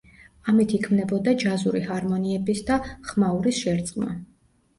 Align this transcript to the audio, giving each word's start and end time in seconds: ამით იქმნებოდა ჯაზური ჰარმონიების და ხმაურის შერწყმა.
ამით 0.51 0.71
იქმნებოდა 0.77 1.33
ჯაზური 1.43 1.81
ჰარმონიების 1.89 2.63
და 2.71 2.79
ხმაურის 3.11 3.61
შერწყმა. 3.61 4.11